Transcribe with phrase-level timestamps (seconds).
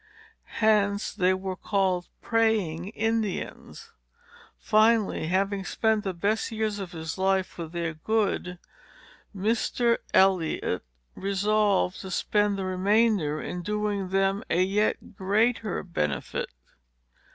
[0.57, 3.91] Hence they were called 'praying Indians.'
[4.57, 8.57] Finally, having spent the best years of his life for their good,
[9.35, 9.99] Mr.
[10.11, 10.81] Eliot
[11.13, 16.49] resolved to spend the remainder in doing them a yet greater benefit."